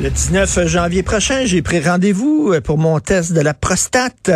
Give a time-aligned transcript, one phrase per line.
[0.00, 4.32] Le 19 janvier prochain, j'ai pris rendez-vous pour mon test de la prostate.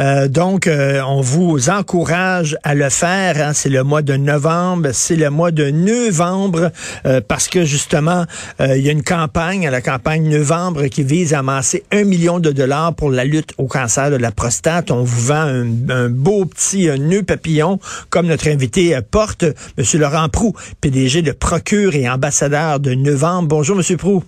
[0.00, 3.36] Euh, donc, euh, on vous encourage à le faire.
[3.36, 3.52] hein.
[3.52, 6.70] C'est le mois de novembre, c'est le mois de novembre,
[7.04, 8.24] euh, parce que justement,
[8.60, 12.38] euh, il y a une campagne, la campagne novembre, qui vise à amasser un million
[12.40, 14.90] de dollars pour la lutte au cancer de la prostate.
[14.90, 19.44] On vous vend un, beau petit euh, nœud papillon, comme notre invité euh, porte,
[19.76, 23.48] Monsieur Laurent Prou, PDG de Procure et ambassadeur de novembre.
[23.48, 24.24] Bonjour, Monsieur Prou.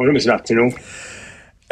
[0.00, 0.22] Bonjour, M.
[0.28, 0.68] Martineau.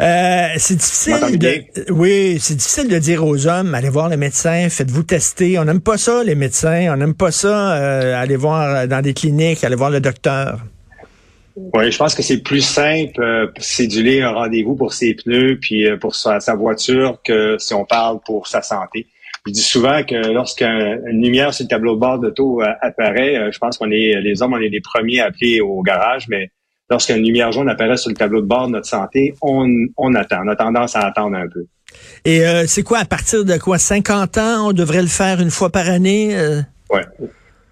[0.03, 1.61] Euh, c'est difficile de, bien?
[1.89, 5.57] oui, c'est difficile de dire aux hommes, allez voir le médecin, faites-vous tester.
[5.57, 6.93] On n'aime pas ça, les médecins.
[6.93, 10.59] On n'aime pas ça, euh, aller voir dans des cliniques, aller voir le docteur.
[11.55, 15.87] Oui, je pense que c'est plus simple euh, céduler un rendez-vous pour ses pneus puis
[15.87, 19.07] euh, pour sa, sa voiture que si on parle pour sa santé.
[19.47, 23.51] Je dis souvent que lorsqu'une lumière sur le tableau de bord d'auto euh, apparaît, euh,
[23.51, 26.51] je pense qu'on est les hommes, on est les premiers à appeler au garage, mais
[26.89, 30.41] lorsqu'une lumière jaune apparaît sur le tableau de bord de notre santé, on, on attend.
[30.45, 31.65] On a tendance à attendre un peu.
[32.25, 35.51] Et euh, c'est quoi, à partir de quoi, 50 ans, on devrait le faire une
[35.51, 36.37] fois par année?
[36.37, 36.61] euh?
[36.89, 37.05] Ouais.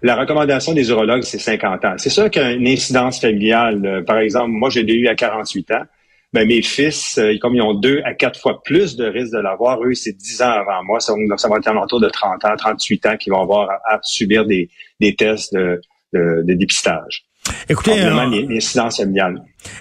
[0.02, 1.94] La recommandation des urologues, c'est 50 ans.
[1.96, 5.82] C'est sûr qu'une incidence familiale, euh, par exemple, moi, j'ai eu à 48 ans.
[6.34, 9.82] Ben, mes fils, comme ils ont deux à quatre fois plus de risque de l'avoir,
[9.82, 11.00] eux, c'est 10 ans avant moi.
[11.00, 13.94] Ça, donc, ça va être autour de 30 ans, 38 ans qu'ils vont avoir à,
[13.94, 14.68] à subir des,
[15.00, 15.80] des tests de,
[16.12, 17.24] de, de dépistage.
[17.68, 18.10] Écoutez, euh,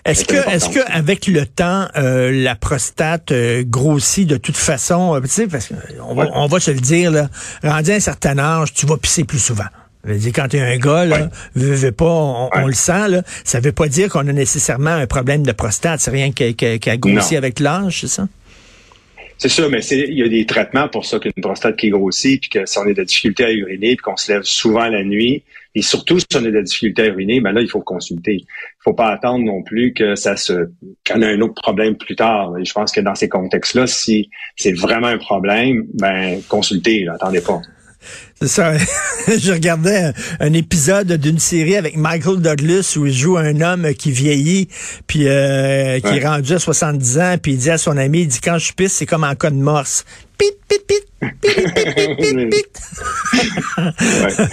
[0.05, 5.15] est-ce que, est-ce que avec le temps, euh, la prostate euh, grossit de toute façon?
[5.15, 6.29] euh, tu sais, parce qu'on va, Ouais.
[6.33, 7.29] on va se le dire, là,
[7.63, 9.65] rendu à un certain âge, tu vas pisser plus souvent.
[10.05, 11.29] Je veux dire, quand tu es un gars, là, Ouais.
[11.55, 15.05] veux, veux pas, on, le sent, là, ça veut pas dire qu'on a nécessairement un
[15.07, 15.99] problème de prostate.
[15.99, 17.37] C'est rien qui, qui, qui a grossi Non.
[17.39, 18.27] avec l'âge, c'est ça?
[19.37, 22.49] C'est sûr, mais il y a des traitements pour ça qu'une prostate qui grossit, puis
[22.49, 25.43] que si on a de à uriner, puis qu'on se lève souvent la nuit,
[25.75, 28.37] et surtout si on a de à uriner, ben là, il faut consulter.
[28.37, 30.69] Il faut pas attendre non plus que ça se
[31.07, 32.57] qu'on a un autre problème plus tard.
[32.57, 37.13] Et je pense que dans ces contextes-là, si c'est vraiment un problème, ben consultez, là,
[37.13, 37.61] attendez pas.
[38.41, 38.73] C'est ça.
[39.27, 44.11] Je regardais un, épisode d'une série avec Michael Douglas où il joue un homme qui
[44.11, 44.67] vieillit,
[45.07, 46.17] puis euh, qui Ouais.
[46.17, 48.73] est rendu à 70 ans, puis il dit à son ami, il dit quand je
[48.73, 50.05] pisse, c'est comme en code morse.
[50.37, 52.81] Pit, pit, pit, pit, pit, pit, pit.
[54.23, 54.47] Ouais.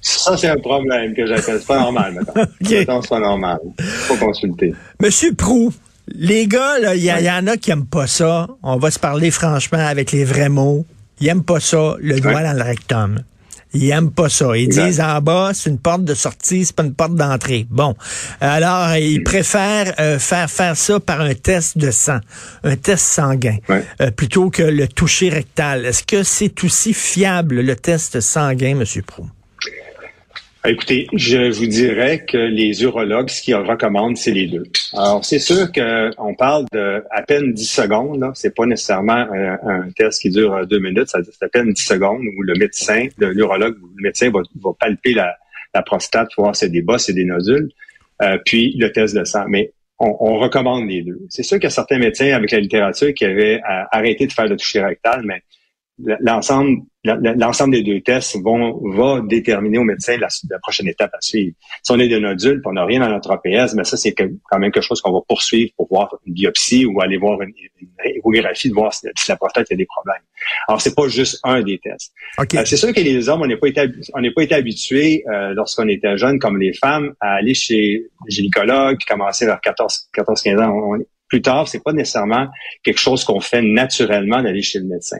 [0.00, 1.58] Ça, c'est un problème que j'appelle.
[1.60, 2.44] C'est pas normal, maintenant.
[2.60, 3.58] Mettons, c'est pas normal.
[3.78, 4.74] Faut consulter.
[5.00, 5.72] Monsieur Prou,
[6.08, 8.48] les gars, il y, y en a qui aiment pas ça.
[8.62, 10.84] On va se parler franchement avec les vrais mots.
[11.22, 12.42] Ils aiment pas ça, le doigt Ouais.
[12.42, 13.20] dans le rectum.
[13.74, 14.54] Ils aiment pas ça.
[14.56, 14.86] Ils Exact.
[14.86, 17.64] disent en bas, c'est une porte de sortie, c'est pas une porte d'entrée.
[17.70, 17.94] Bon.
[18.40, 22.18] Alors, ils préfèrent euh, faire faire ça par un test de sang,
[22.64, 23.84] un test sanguin, Ouais.
[24.00, 25.86] euh, plutôt que le toucher rectal.
[25.86, 29.26] Est-ce que c'est aussi fiable, le test sanguin, Monsieur Prou?
[30.64, 34.62] Écoutez, je vous dirais que les urologues, ce qu'ils recommandent, c'est les deux.
[34.92, 38.30] Alors, c'est sûr qu'on parle de à peine 10 secondes.
[38.34, 41.08] C'est pas nécessairement un, un test qui dure euh, deux minutes.
[41.08, 44.42] C'est à peine 10 secondes où le médecin, l'urologue, le médecin va,
[44.78, 45.36] palper la,
[45.82, 47.68] prostate, voir si c'est des bosses et des nodules,
[48.22, 49.46] euh, puis le test de sang.
[49.48, 51.18] Mais on, on recommande les deux.
[51.28, 54.32] C'est sûr qu'il y a certains médecins avec la littérature qui avaient euh, arrêté de
[54.32, 55.42] faire le toucher rectal, mais
[56.20, 61.20] l'ensemble l'ensemble des deux tests vont va déterminer au médecin la, la prochaine étape à
[61.20, 61.54] suivre.
[61.82, 64.12] Si on est des nodules, puis on n'a rien dans notre APS, mais ça c'est
[64.12, 67.52] quand même quelque chose qu'on va poursuivre pour voir une biopsie ou aller voir une,
[67.80, 70.22] une échographie de voir si, si la prostate a des problèmes.
[70.68, 72.12] Alors c'est pas juste un des tests.
[72.38, 72.54] OK.
[72.54, 73.84] Euh, c'est sûr que les hommes, on n'est pas été,
[74.14, 78.04] on n'est pas été habitués euh, lorsqu'on était jeune, comme les femmes, à aller chez
[78.24, 80.70] le gynécologue, commencer vers 14, 14 15 ans.
[80.72, 82.48] On- plus tard, c'est pas nécessairement
[82.82, 85.16] quelque chose qu'on fait naturellement d'aller chez le médecin.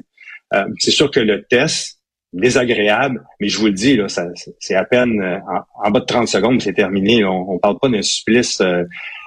[0.55, 1.99] Euh, c'est sûr que le test,
[2.35, 4.25] désagréable, mais je vous le dis, là, ça,
[4.59, 5.37] c'est à peine euh,
[5.85, 7.25] en, en bas de 30 secondes, c'est terminé.
[7.27, 8.85] On, on parle pas d'un supplice euh,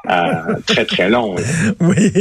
[0.10, 1.36] euh, très, très long.
[1.36, 1.42] là.
[1.82, 2.12] Oui.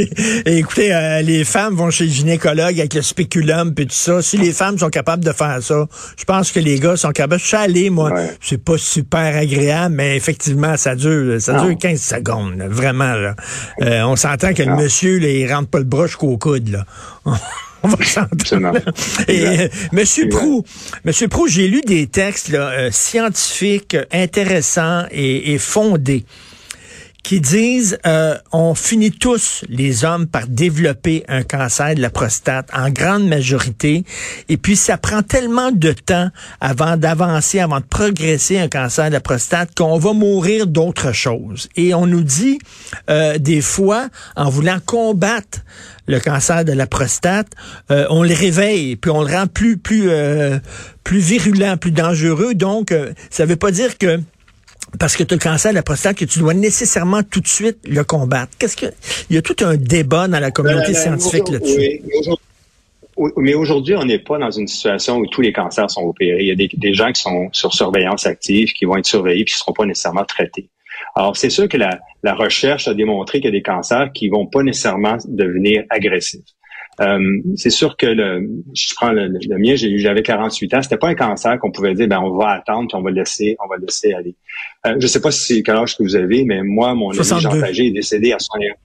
[0.45, 4.21] Et écoutez, euh, les femmes vont chez le gynécologue avec le spéculum et tout ça.
[4.21, 5.87] Si les femmes sont capables de faire ça,
[6.19, 7.41] je pense que les gars sont capables.
[7.41, 8.11] Je suis allé, moi.
[8.13, 8.29] Ouais.
[8.39, 11.65] C'est pas super agréable, mais effectivement, ça dure, ça Non.
[11.65, 13.13] dure 15 secondes, là, vraiment.
[13.15, 13.35] Là.
[13.81, 16.69] Euh, on s'entend que le monsieur, là, il rentre pas le bras jusqu'au coude.
[16.69, 16.85] Là.
[17.83, 18.79] On va s'entendre.
[19.27, 20.29] Et euh, Monsieur.
[20.29, 20.63] Prou,
[21.03, 26.25] Monsieur Prou, j'ai lu des textes là, euh, scientifiques, euh, intéressants et, et fondés
[27.25, 32.69] qui disent euh, on finit tous, les hommes, par développer un cancer de la prostate
[32.71, 34.03] en grande majorité.
[34.47, 36.29] Et puis, ça prend tellement de temps
[36.61, 41.67] avant d'avancer, avant de progresser un cancer de la prostate qu'on va mourir d'autres choses.
[41.75, 42.59] Et on nous dit,
[43.09, 45.61] euh, des fois, en voulant combattre
[46.05, 47.47] le cancer de la prostate,
[47.89, 50.59] euh, on le réveille, puis on le rend plus plus euh,
[51.03, 52.53] plus virulent, plus dangereux.
[52.53, 52.93] Donc,
[53.31, 54.19] ça veut pas dire que
[54.99, 57.47] parce que tu as le cancer de la prostate que tu dois nécessairement tout de
[57.47, 58.51] suite le combattre.
[58.57, 58.87] Qu'est-ce que
[59.29, 62.01] il y a tout un débat dans la communauté ben, ben, scientifique là-dessus.
[63.17, 66.41] Oui, mais aujourd'hui, on n'est pas dans une situation où tous les cancers sont opérés.
[66.41, 69.53] Il y a des, gens qui sont sur surveillance active, qui vont être surveillés, puis
[69.53, 70.69] qui ne seront pas nécessairement traités.
[71.15, 74.27] Alors, c'est sûr que la, la recherche a démontré qu'il y a des cancers qui
[74.27, 76.43] vont pas nécessairement devenir agressifs.
[77.01, 81.09] Euh, c'est sûr que le, je prends le, le mien, j'avais 48 ans, c'était pas
[81.09, 83.75] un cancer qu'on pouvait dire ben on va attendre puis on va laisser, on va
[83.77, 84.35] laisser aller.
[84.85, 87.41] Euh, je sais pas si c'est quel âge que vous avez, mais moi mon ami
[87.41, 88.75] Jean Pagé est décédé à 71.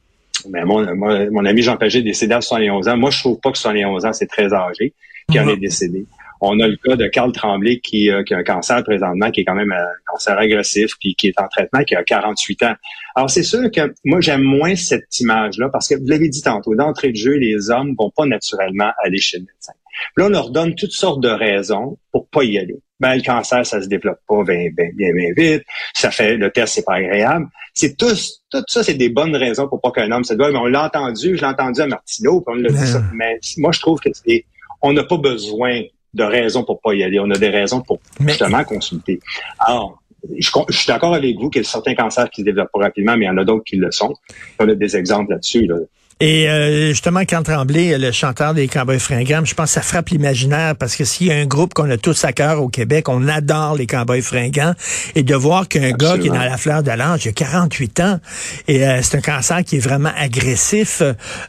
[0.48, 2.96] Mais mon, mon, ami Jean Pagé est décédé à 71 ans.
[2.96, 4.92] Moi je trouve pas que 71 ans c'est très âgé
[5.30, 6.04] qui en est décédé.
[6.40, 9.40] On a le cas de Carl Tremblay qui, euh, qui, a un cancer présentement, qui
[9.40, 12.74] est quand même un cancer agressif, puis qui est en traitement, qui a 48 ans.
[13.14, 16.74] Alors c'est sûr que moi j'aime moins cette image-là parce que vous l'avez dit tantôt,
[16.74, 19.72] d'entrée de jeu, les hommes vont pas naturellement aller chez le médecin.
[20.16, 22.76] Là, on leur donne toutes sortes de raisons pour pas y aller.
[23.00, 25.62] Ben, le cancer, ça se développe pas bien, bien, bien, bien vite.
[25.94, 27.46] Ça fait, le test, c'est pas agréable.
[27.72, 28.14] C'est tout,
[28.50, 30.50] tout ça, c'est des bonnes raisons pour pas qu'un homme se doit.
[30.50, 33.02] Mais on l'a entendu, je l'ai entendu à Martineau, puis on l'a dit ça.
[33.14, 34.44] Mais moi, je trouve que c'est,
[34.82, 35.82] on n'a pas besoin
[36.14, 37.20] de raisons pour pas y aller.
[37.20, 39.20] On a des raisons pour justement consulter.
[39.58, 40.00] Alors,
[40.38, 43.24] je, suis d'accord avec vous qu'il y a certains cancers qui se développent rapidement, mais
[43.26, 44.14] il y en a d'autres qui le sont.
[44.58, 45.66] On a des exemples là-dessus.
[45.66, 45.76] Là.
[46.22, 50.10] Et euh, justement, quand Tremblay, le chanteur des Cowboys fringants, je pense que ça frappe
[50.10, 53.08] l'imaginaire parce que s'il y a un groupe qu'on a tous à cœur au Québec,
[53.08, 54.74] on adore les Cowboys fringants,
[55.14, 58.00] et de voir qu'un gars qui est dans la fleur de l'âge, il a 48
[58.00, 58.20] ans,
[58.68, 61.02] et euh, c'est un cancer qui est vraiment agressif,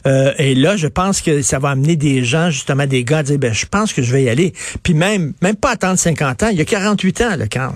[0.06, 3.22] euh, et là, je pense que ça va amener des gens, justement des gars, à
[3.24, 4.54] dire, ben, je pense que je vais y aller.
[4.82, 7.74] Puis même, même pas attendre 50 ans, il y a 48 ans, le Carl.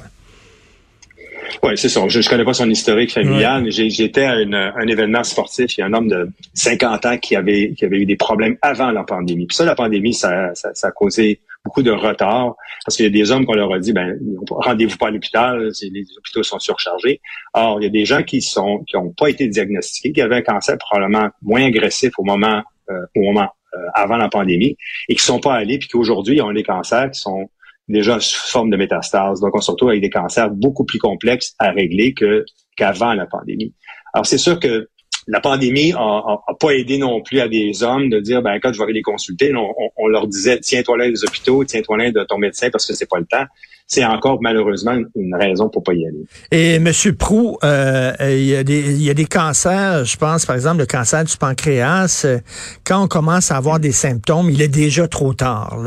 [1.63, 2.07] Oui, c'est ça.
[2.09, 5.77] Je ne connais pas son historique familial, mais j'étais à un événement sportif.
[5.77, 8.57] Il y a un homme de 50 ans qui avait, qui avait eu des problèmes
[8.63, 9.47] avant la pandémie.
[9.47, 12.55] Puis ça, la pandémie, ça, ça, ça a causé beaucoup de retard
[12.85, 14.17] parce qu'il y a des hommes qu'on leur a dit, ben,
[14.51, 17.21] rendez-vous pas à l'hôpital, les hôpitaux sont surchargés.
[17.55, 20.37] Or, il y a des gens qui sont qui n'ont pas été diagnostiqués, qui avaient
[20.37, 24.77] un cancer probablement moins agressif au moment, euh, au moment euh, avant la pandémie
[25.09, 27.51] et qui sont pas allés, puis qu'aujourd'hui, ils ont des cancers qui sont
[27.89, 29.41] déjà sous forme de métastase.
[29.41, 32.45] Donc, on se retrouve avec des cancers beaucoup plus complexes à régler que
[32.77, 33.75] qu'avant la pandémie.
[34.13, 34.89] Alors, c'est sûr que
[35.27, 38.79] la pandémie a, pas aidé non plus à des hommes de dire, ben quand je
[38.79, 39.53] vais aller les consulter,
[39.97, 43.09] on, leur disait, tiens-toi là des hôpitaux, tiens-toi là de ton médecin parce que c'est
[43.09, 43.47] pas le temps
[43.87, 46.25] c'est encore malheureusement une raison pour pas y aller.
[46.51, 46.91] Et M.
[47.17, 50.79] Prou, euh, il, y a des, il y a des cancers, je pense par exemple
[50.79, 52.41] le cancer du pancréas, euh,
[52.85, 55.79] quand on commence à avoir des symptômes, il est déjà trop tard.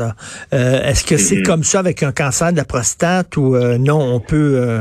[0.54, 1.46] Euh, est-ce que c'est mm-hmm.
[1.46, 4.80] comme ça avec un cancer de la prostate ou non, on peut,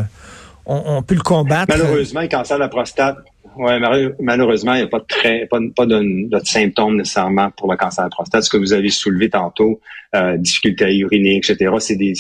[0.66, 1.76] on, on, peut le combattre?
[1.78, 3.18] Malheureusement, le cancer de la prostate,
[3.60, 3.74] oui,
[4.22, 8.10] malheureusement, il n'y a pas de pas, pas de, symptômes nécessairement pour le cancer de
[8.10, 8.44] la prostate.
[8.44, 9.82] Ce que vous avez soulevé tantôt,
[10.16, 11.76] euh, difficulté à uriner, etc.
[11.80, 12.14] C'est des,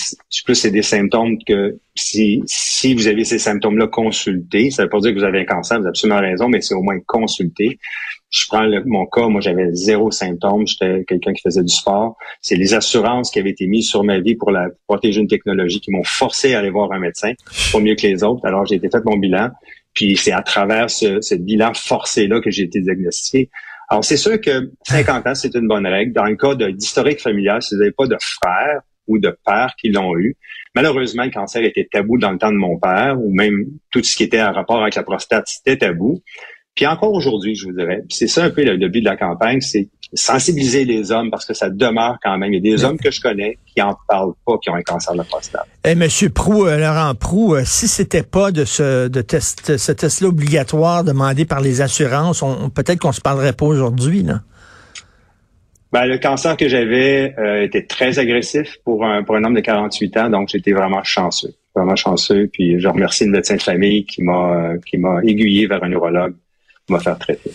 [0.43, 4.69] plus c'est des symptômes que si, si vous avez ces symptômes-là, consultez.
[4.69, 6.59] Ça ne veut pas dire que vous avez un cancer, vous avez absolument raison, mais
[6.59, 7.79] c'est au moins consulter.
[8.31, 12.15] Je prends mon cas, moi j'avais zéro symptôme, j'étais quelqu'un qui faisait du sport.
[12.41, 15.79] C'est les assurances qui avaient été mises sur ma vie pour la protéger une technologie
[15.79, 17.31] qui m'ont forcé à aller voir un médecin,
[17.71, 18.45] pas mieux que les autres.
[18.45, 19.49] Alors j'ai été fait mon bilan.
[19.93, 23.49] Puis c'est à travers ce, bilan forcé-là que j'ai été diagnostiqué.
[23.89, 26.13] Alors, c'est sûr que 50 ans, c'est une bonne règle.
[26.13, 29.89] Dans le cas d'historique familial, si vous n'avez pas de frère ou de père qui
[29.89, 30.37] l'ont eu,
[30.75, 34.15] malheureusement, le cancer était tabou dans le temps de mon père, ou même tout ce
[34.15, 36.21] qui était en rapport avec la prostate, c'était tabou.
[36.79, 39.59] Puis encore aujourd'hui, je vous dirais, c'est ça un peu le, but de la campagne,
[39.59, 42.53] c'est sensibiliser les hommes parce que ça demeure quand même.
[42.53, 44.81] Il y a des hommes que je connais qui en parlent pas, qui ont un
[44.81, 45.67] cancer de la prostate.
[45.83, 49.91] Eh, Monsieur Prou, euh, Laurent Prou, euh, si c'était pas de ce de test, ce
[49.91, 54.39] test-là obligatoire demandé par les assurances, on, peut-être qu'on se parlerait pas aujourd'hui, là.
[55.91, 59.59] Ben, le cancer que j'avais euh, était très agressif pour un, pour un homme de
[59.59, 62.49] 48 ans, donc j'étais vraiment chanceux, vraiment chanceux.
[62.53, 66.35] Puis je remercie le médecin de famille qui m'a qui m'a aiguillé vers un neurologue
[66.97, 67.51] faire traiter.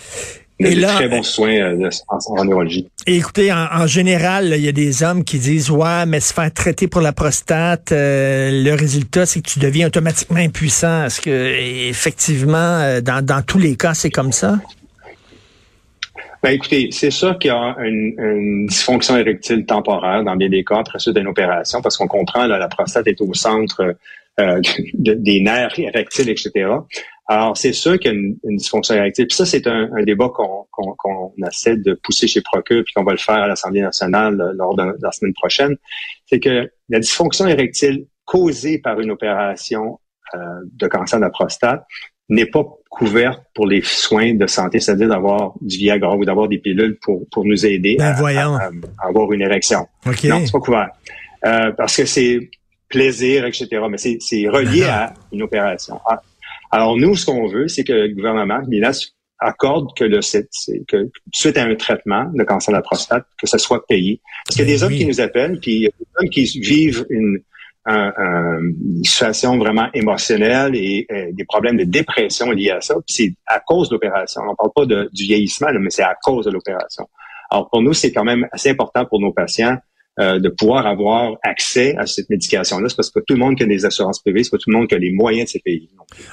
[0.60, 2.88] Et là, très bons soins euh, en, neurologie.
[3.06, 6.86] écoutez, en, général, il y a des hommes qui disent ouais, mais se faire traiter
[6.86, 11.06] pour la prostate, euh, le résultat, c'est que tu deviens automatiquement impuissant.
[11.06, 14.58] Est-ce que effectivement, euh, dans, dans tous les cas, c'est comme ça?
[16.40, 20.62] Ben, écoutez, c'est sûr qu'il y a une, une, dysfonction érectile temporaire dans bien des
[20.62, 23.96] cas après suite d'une opération, parce qu'on comprend là, la prostate est au centre
[24.38, 26.68] des nerfs érectiles, etc.
[27.26, 29.26] Alors, c'est sûr qu'il y a une, dysfonction érectile.
[29.26, 33.18] Puis ça, c'est un, débat qu'on essaie de pousser chez Procure, puis qu'on va le
[33.18, 35.76] faire à l'Assemblée nationale lors de, la semaine prochaine.
[36.26, 39.98] C'est que la dysfonction érectile causée par une opération
[40.34, 41.84] de cancer de la prostate
[42.28, 46.58] n'est pas couverte pour les soins de santé, c'est-à-dire d'avoir du Viagra ou d'avoir des
[46.58, 48.70] pilules pour, pour nous aider ben, à,
[49.06, 49.86] avoir une érection.
[50.06, 50.88] Non, c'est pas couvert.
[51.46, 52.50] Euh, parce que c'est
[52.88, 53.68] plaisir, etc.
[53.90, 56.00] Mais c'est relié à une opération.
[56.08, 56.20] Ah.
[56.70, 60.20] Alors nous, ce qu'on veut, c'est que le gouvernement, l'INAS, accorde que le
[60.86, 64.20] que suite à un traitement de cancer de la prostate, que ça soit payé.
[64.46, 66.06] Parce qu'il y a des ben hommes qui nous appellent, puis il y a des
[66.18, 67.40] hommes qui vivent une
[67.86, 72.94] une situation vraiment émotionnelle et, des problèmes de dépression liés à ça.
[72.94, 74.42] Puis c'est à cause de l'opération.
[74.48, 77.08] On parle pas de, du vieillissement, mais c'est à cause de l'opération.
[77.50, 79.76] Alors pour nous, c'est quand même assez important pour nos patients
[80.20, 82.88] euh, de pouvoir avoir accès à cette médication-là.
[82.88, 84.76] C'est parce que tout le monde qui a des assurances privées, c'est pas tout le
[84.76, 85.88] monde qui a les moyens de ces pays.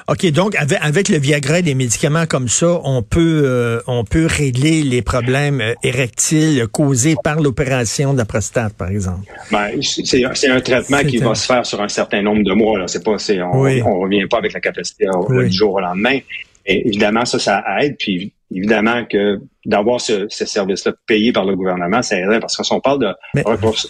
[0.07, 4.03] OK, donc avec, avec le Viagra et des médicaments comme ça, on peut euh, on
[4.03, 9.27] peut régler les problèmes euh, érectiles causés par l'opération de la prostate, par exemple.
[9.51, 12.77] Ben, c'est un traitement qui va se faire sur un certain nombre de mois.
[12.77, 12.87] Là.
[12.87, 16.19] C'est pas, c'est, on, on revient pas avec la capacité du jour au lendemain.
[16.67, 17.95] Et évidemment, ça, ça aide.
[17.97, 22.63] Puis évidemment que d'avoir ce, ce service-là payé par le gouvernement, ça aiderait parce que
[22.63, 23.13] si on parle de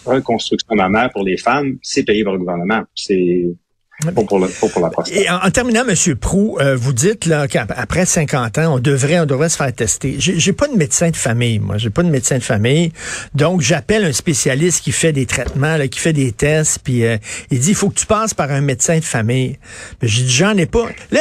[0.06, 2.82] reconstruction mammaire pour les femmes, c'est payé par le gouvernement.
[2.94, 3.46] C'est
[4.10, 4.48] pour, la
[5.10, 6.16] Et en, terminant, M.
[6.16, 10.16] Prou, euh, vous dites là qu'après 50 ans, on devrait, on devrait se faire tester.
[10.18, 11.78] J'ai pas de médecin de famille, moi.
[11.78, 12.92] J'ai pas de médecin de famille.
[13.34, 17.16] Donc, j'appelle un spécialiste qui fait des traitements, là, qui fait des tests, puis euh,
[17.50, 19.58] il dit, il faut que tu passes par un médecin de famille.
[20.02, 20.86] J'ai dit, j'en ai pas.
[21.10, 21.20] Là,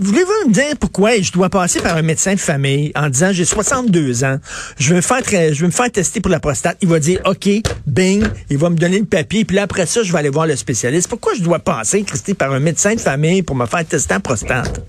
[0.00, 3.44] voulez-vous me dire pourquoi je dois passer par un médecin de famille en disant, j'ai
[3.44, 4.38] 62 ans,
[4.78, 6.76] je veux me faire, je veux me faire tester pour la prostate.
[6.82, 7.48] Il va dire, OK,
[7.86, 10.46] bing, il va me donner le papier, puis là, après ça, je vais aller voir
[10.46, 11.08] le spécialiste.
[11.08, 14.20] Pourquoi je dois passer, Christy, par un médecin de famille pour me faire tester en
[14.20, 14.82] prostate?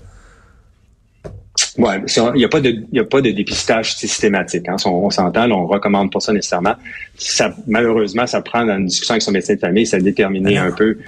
[1.76, 4.68] Oui, il n'y a pas de, a pas de dépistage systématique.
[4.68, 4.76] Hein.
[4.84, 6.74] On, s'entend, on recommande pas ça nécessairement.
[7.16, 10.72] Ça, malheureusement, ça prend dans une discussion avec son médecin de famille, ça déterminer un
[10.72, 10.98] peu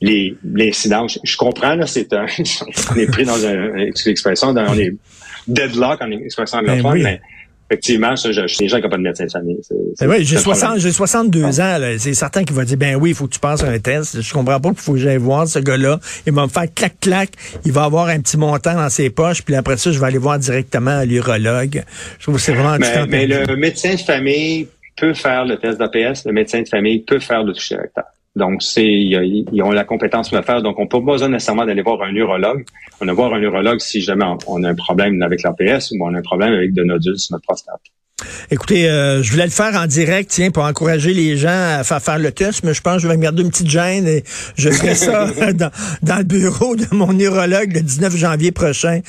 [0.00, 1.18] les l'incidence.
[1.22, 2.26] Je, comprends là, c'est un,
[2.90, 4.94] on est pris dans une expression, dans, on est
[5.48, 7.20] deadlock en expression ben anglophone, mais
[7.68, 9.58] Effectivement, ça, je, suis déjà qui n'ont pas de médecin de famille.
[9.98, 11.78] Ben oui, j'ai 60, j'ai 62 ans.
[11.98, 14.20] C'est certain qu'il va dire, ben oui, il faut que tu passes un test.
[14.20, 15.98] Je comprends pas qu'il faut que j'aille voir ce gars-là.
[16.26, 17.30] Il va me faire clac clac.
[17.64, 19.42] Il va avoir un petit montant dans ses poches.
[19.42, 21.82] Puis après ça, je vais aller voir directement l'urologue.
[22.18, 22.76] Je trouve que c'est vraiment.
[22.78, 26.24] Mais, mais le médecin de famille peut faire le test d'APS.
[26.24, 28.04] Le médecin de famille peut faire le toucher rectal.
[28.36, 30.62] Donc, c'est ils ont la compétence de le faire.
[30.62, 32.64] Donc, on n'a pas besoin nécessairement d'aller voir un neurologue.
[33.00, 36.14] On va voir un neurologue si jamais on a un problème avec l'APS ou on
[36.14, 37.80] a un problème avec de nodules sur notre prostate.
[38.50, 42.00] Écoutez, euh, je voulais le faire en direct, tiens, pour encourager les gens à faire,
[42.00, 44.24] faire le test, mais je pense que je vais me garder une petite gêne et
[44.56, 45.70] je ferai ça dans,
[46.02, 49.00] dans, le bureau de mon neurologue le 19 janvier prochain.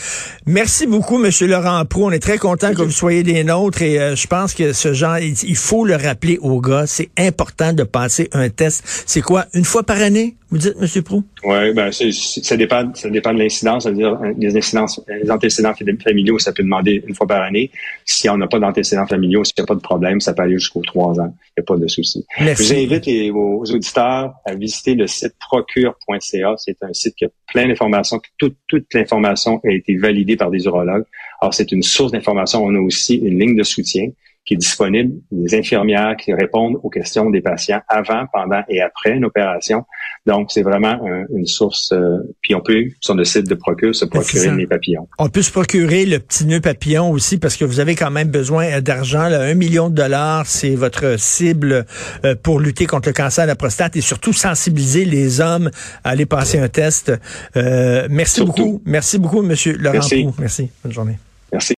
[0.45, 2.07] Merci beaucoup, Monsieur Laurent Pro.
[2.07, 4.91] On est très content que vous soyez des nôtres et euh, je pense que ce
[4.91, 8.83] genre, il faut le rappeler aux gars, c'est important de passer un test.
[9.05, 10.35] C'est quoi, une fois par année?
[10.49, 11.03] Vous dites, M.
[11.03, 11.23] Prou?
[11.43, 13.83] Oui, ben, ça dépend, ça dépend de l'incidence.
[13.83, 17.69] C'est-à-dire, les incidences, les antécédents familiaux, ça peut demander une fois par année.
[18.05, 20.57] Si on n'a pas d'antécédents familiaux, s'il n'y a pas de problème, ça peut aller
[20.57, 21.35] jusqu'aux trois ans.
[21.57, 22.25] Il n'y a pas de souci.
[22.39, 26.53] Je vous invite les, vos auditeurs à visiter le site procure.ca.
[26.57, 28.21] C'est un site qui a plein d'informations.
[28.37, 31.05] Toute, toute l'information a été validée par des urologues.
[31.41, 32.63] Alors, c'est une source d'information.
[32.63, 34.09] On a aussi une ligne de soutien
[34.47, 39.11] qui est disponible, des infirmières qui répondent aux questions des patients avant, pendant et après
[39.11, 39.83] une opération.
[40.27, 40.99] Donc, c'est vraiment
[41.33, 41.93] une source.
[41.93, 45.07] Euh, puis on peut, sur le site de Procure, se procurer les papillons.
[45.17, 48.27] On peut se procurer le petit nœud papillon aussi parce que vous avez quand même
[48.27, 49.21] besoin euh, d'argent.
[49.21, 51.85] Un million de dollars, c'est votre cible
[52.25, 55.71] euh, pour lutter contre le cancer de la prostate et surtout sensibiliser les hommes
[56.03, 57.13] à aller passer un test.
[57.55, 58.81] merci beaucoup.
[58.85, 60.27] Merci beaucoup, Monsieur Laurent Merci.
[60.37, 60.69] Merci.
[60.83, 61.17] Bonne journée.
[61.53, 61.65] Merci.